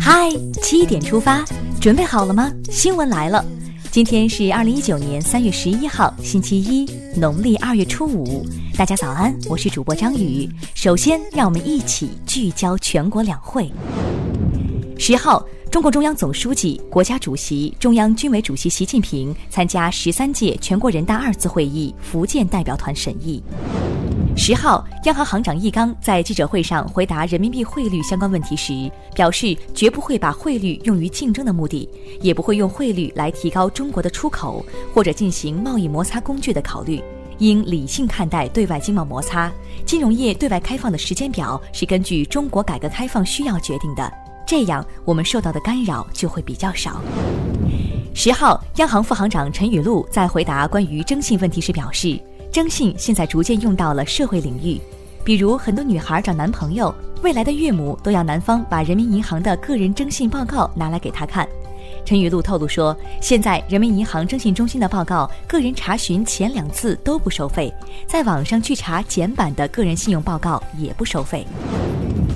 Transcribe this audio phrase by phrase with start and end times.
[0.00, 0.30] 嗨，
[0.62, 1.44] 七点出发，
[1.78, 2.50] 准备好了吗？
[2.70, 3.44] 新闻来了，
[3.90, 8.46] 今天是二零一九年三月十一号，星期一，农历二月初五。
[8.78, 10.48] 大家早安，我是主播张宇。
[10.74, 13.70] 首先，让我们一起聚焦全国两会。
[14.98, 23.42] 十号，中共中央总书记、国家主席、中央军委主席习近平参加十三届全国人大二次会议福建代表团审议。
[24.38, 31.88] 十号，央行行长易纲在记者会上回答人民币汇率相关问题时表示，绝不会把汇率用于竞争的目的，
[32.20, 34.64] 也不会用汇率来提高中国的出口
[34.94, 37.02] 或者进行贸易摩擦工具的考虑，
[37.38, 39.50] 应理性看待对外经贸摩擦。
[39.86, 44.12] 金融业对外开放的时间表是根据中国改革开放需要决定的，
[44.46, 47.00] 这样我们受到的干扰就会比较少。
[48.14, 52.20] 十号，央行副行长陈雨露在回答关于征信问题时表示。
[52.56, 54.80] 征信现在逐渐用到了社会领域，
[55.22, 61.46] 比如很多女孩找男朋友，未来的岳母都要男方把人民银行的个人征信报告拿来给她看。
[62.06, 67.70] 陈雨露透露说，现在人民银行征信中心的报告，个人查询前两次都不收费，
[68.06, 71.46] 在网上去查简版的个人信用报告也不收费。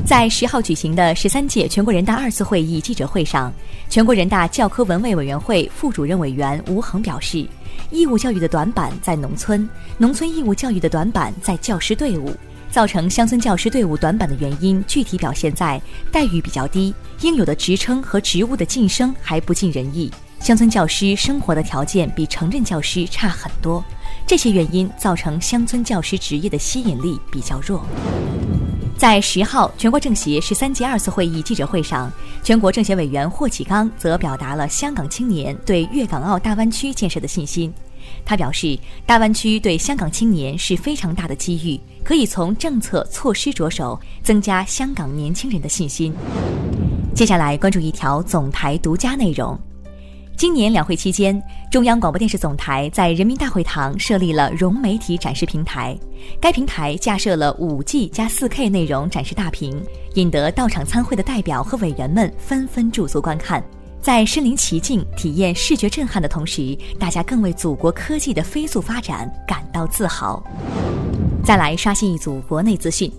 [0.05, 3.50] 在十号举行的十三届全国人大二次会议记者会上，
[3.89, 7.48] 全国人大教科文卫委员会副主任委员吴恒表示。
[7.91, 12.34] 义务教育的短板在农村，农村义务教育的短板在教师队伍，
[12.70, 15.81] 造成乡村教师队伍短板的原因，具体表现在
[16.12, 23.84] 待遇比较低，应有的职称和职务的晋升还不尽人意，乡村教师生活的条件比城镇教师差很多，
[24.27, 27.84] 这些原因造成乡村教师职业的吸引力比较弱。
[29.01, 32.12] 在十号全国政协十三届二次会议记者会上，
[32.43, 37.73] 全国政协委员霍启刚则表达了香港青年对粤港澳大湾区建设的信心。
[38.27, 46.12] 他表示，大湾区对香港青年是非常大的机遇，可以从政策措施着手，增加香港年轻人的信心。
[47.14, 49.59] 接下来关注一条总台独家内容。
[50.41, 51.38] 今年两会期间，
[51.70, 55.95] 中央广播电视总台在人民大会堂设立了融媒体展示平台。
[56.40, 59.79] 该平台架设了 5G 加 4K 内容展示大屏，
[60.14, 63.62] 引得到场参会的代表和委员们纷纷驻足观看。
[64.00, 70.42] 在身临其境体验视觉震撼的同时，大家更为祖国科技的飞速发展感到自豪。
[71.45, 73.12] 再来刷新一组国内资讯。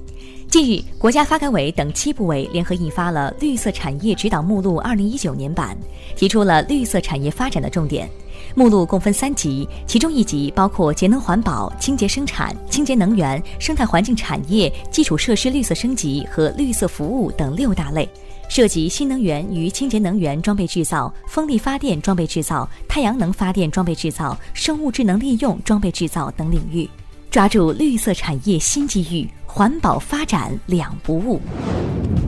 [0.51, 5.77] 近日，国家发改委等七部委联合印发了《绿色产业指导目录（二零一九年版）》，
[6.19, 8.09] 提出了绿色产业发展的重点。
[8.53, 18.09] 目录共分三级，其中一级包括节能环保、清洁生产、清洁能源、生态环境产业、基础设施绿色升级和绿色服务等六大类，
[18.49, 26.89] 涉及新能源与清洁能源装备制造、风力发电装备制造、太阳能发电装备制造、生物智能利用装备制造等领域。
[27.29, 31.41] 抓住绿色产业新机遇，环保发展两不误。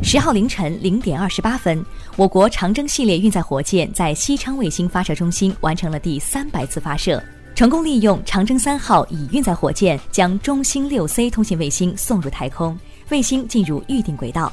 [0.03, 1.84] 十号凌晨零点二十八分，
[2.17, 7.23] 我国长征系列运载火箭在西昌卫星发射中心完成了第三百次发射，
[7.56, 12.78] 成功利用长征三号乙运载火箭将中星六 C 通信卫星送入太空，
[13.09, 14.51] 卫星进入预定轨道，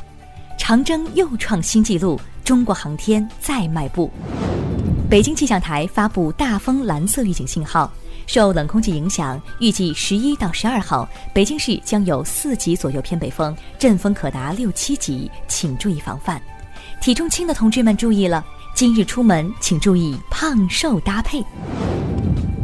[0.56, 4.08] 长征又创新纪录，中国航天再迈步。
[5.10, 7.92] 北京气象台发布大风蓝色预警信号。
[8.26, 16.40] 受冷空气影响，预计十一到十二号，北京市将有四级左右偏北风，阵风可达六七级，请注意防范。
[17.00, 18.44] 体重轻的同志们注意了，
[18.74, 21.44] 今日出门请注意胖瘦搭配。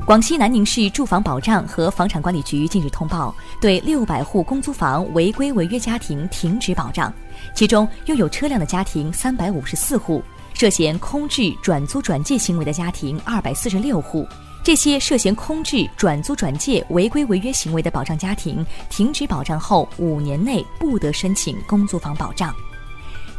[0.04, 7.12] 广西南宁市住房保障和房产管理局近日通报，对六百户公租房违规违约家庭停止保障，
[7.56, 10.22] 其中拥有车辆的家庭三百五十四户，
[10.54, 14.24] 涉嫌空置转租转借行为的家庭二百四十六户。
[14.66, 22.52] 这些涉嫌空置、转租、转借违规违约行为的保障家庭，停止保障后五年内不得申请公租房保障。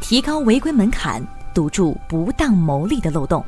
[0.00, 1.22] 提高违规门槛，
[1.52, 3.44] 堵住不当牟利的漏洞。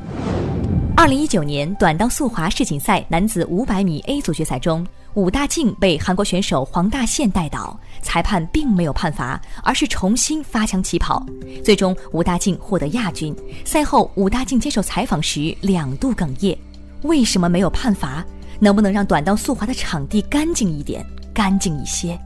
[0.94, 11.24] 二零一九年短道速滑世锦赛男子五百米 A 组决赛中，武大靖被韩国选手黄大宪带倒，裁判并没有判罚，而是重新发枪起跑，
[11.64, 13.34] 最终武大靖获得亚军。
[13.64, 16.54] 赛后，武大靖接受采访时两度哽咽。
[17.02, 18.24] 为什么没有判罚？
[18.58, 22.18] 能不能让短道速滑的场地干净一点、干净一些？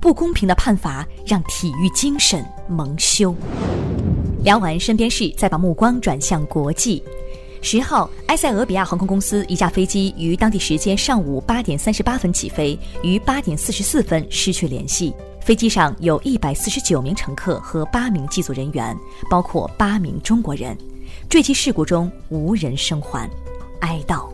[0.00, 3.34] 不公平的判罚让体育精神蒙羞。
[4.44, 7.02] 聊完身边事，再把目光转向国际。
[7.60, 15.14] 十号，埃塞俄比亚航空公司一架飞机于当地时间上午八点三十八分起飞，于八点四十四分失去联系。
[15.40, 18.96] 飞机上有一百四十九名乘客和八名机组人员，
[19.28, 20.76] 包括八名中国人。
[21.28, 23.28] 坠机事故中无人生还。
[23.84, 24.26] 哀悼。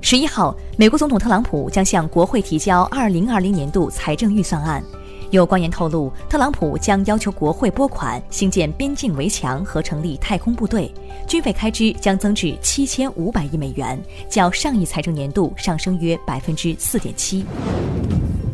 [0.00, 4.82] 十一号，美国总统特朗普将向国会提交二零二零年度财政预算案，
[5.30, 10.90] 有官员透露，特朗普将要求国会拨款兴建边境围墙和成立太空部队，
[11.26, 17.44] 军费开支将增至七千五百亿美元，较上一财政年度上升约百分之四点七。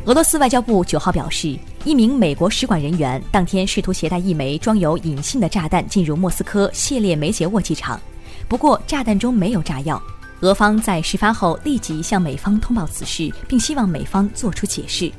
[0.06, 8.00] 俄罗斯外交部九号表示，一名美国使馆人员当天试图携带一枚装有引信的炸弹进入莫斯科谢列梅捷沃机场，
[8.48, 10.00] 不过炸弹中没有炸药。
[10.40, 15.10] 俄方在事发后立即向美方通报此事，并希望美方做出解释。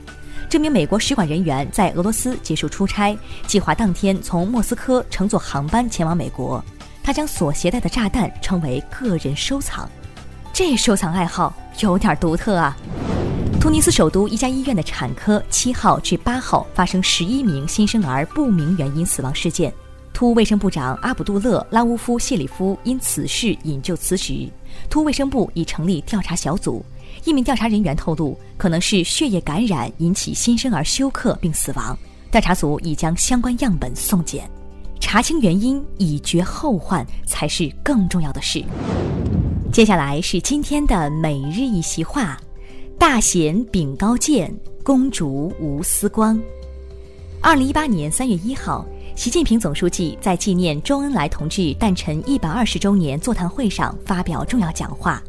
[0.49, 3.17] 这名美国使馆人员在俄罗斯结束出差，
[3.47, 6.63] 计划当天从莫斯科乘坐航班前往美国。
[7.01, 9.89] 他将所携带的炸弹称为个人收藏，
[10.53, 12.77] 这收藏爱好有点独特啊。
[13.59, 19.73] 突尼斯首都一家医院的产科七号至八号发生十一名新生儿不明原因死亡事件，
[20.23, 24.49] 突卫生部长阿卜杜勒拉乌夫谢里夫因此事引咎辞职，
[24.89, 26.81] 突卫生部已成立调查小组。
[27.25, 31.93] 一名调查人员透露，可能是血液感染引起新生儿休克并死亡。
[32.31, 34.49] 调查组已将相关样本送检，
[34.97, 38.63] 查清原因，以绝后患才是更重要的事。
[39.73, 42.39] 接下来是今天的每日一席话：
[42.97, 46.39] 大贤秉高见，公主无私光。
[47.41, 48.85] 二零一八年三月一号，
[49.15, 55.21] 习近平总书记在纪念周恩来同志诞辰一百二十周年座谈会上发表重要讲话。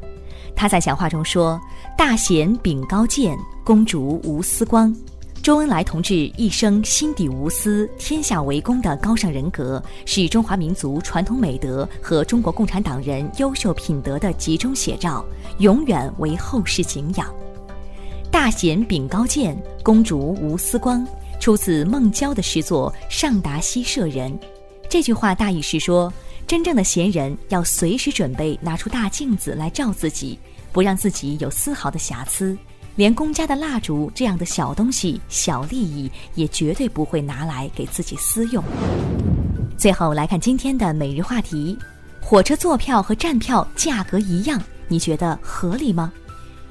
[0.57, 1.61] 他在讲话中说
[1.97, 4.95] ：“大贤秉高见，公主无私光。
[5.43, 15.23] 周恩来同志一生心底无私、天下为公的高尚人格，是中华民族传统美德和中国共产党人优秀品德的集中写照，
[15.59, 17.33] 永远为后世敬仰。
[18.33, 21.07] ”“大贤秉高见，公主无私光”
[21.41, 24.33] 出自孟郊的诗作《上达西舍人》。
[24.89, 26.13] 这句话大意是说。
[26.47, 30.39] 真正的贤人要随时准备拿出大镜子来照自己，
[30.73, 32.55] 不让自己有丝毫的瑕疵，
[32.97, 38.63] 连公家的蜡烛这样的小东西、小利益也绝对不会拿来给自己私用。
[39.79, 41.79] 最后来看今天的每日话题：
[42.21, 46.13] 火车坐票和站票价格一样，你觉得合理吗？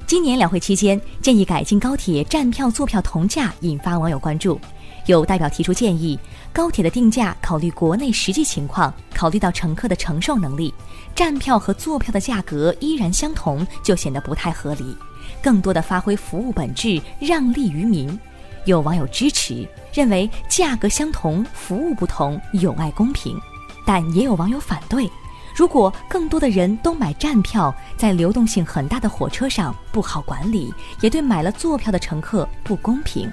[0.06, 4.60] 今年两会期间，建议改进高铁站票坐票同价，引发网友关注。
[5.06, 6.18] 有代表提出建议，
[6.52, 10.72] 高铁的定价考虑国内实际情况，考虑到乘客的承受能力，
[11.14, 14.94] 站票和坐票的价格依然相同，就显得不太合理。
[15.42, 18.18] 更多的发挥服务本质，让利于民。
[18.66, 23.38] 有网友支持，认为价格相同，服务不同，有碍公平。
[23.86, 25.10] 但也有网友反对，
[25.54, 33.30] 如果更多的人都买站票，在流动性很大的火车上不好管理，也对买了坐票的乘客不公平。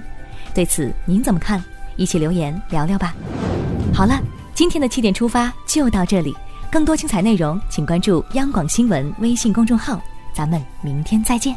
[0.54, 1.64] 对此您怎么看？
[1.98, 3.16] 一起留言聊聊吧。
[3.94, 4.20] 好了，
[4.54, 6.36] 今天的七点出发就到这里，
[6.72, 10.00] 更多精彩内容请关注央广新闻微信公众号，
[10.34, 11.56] 咱们明天再见。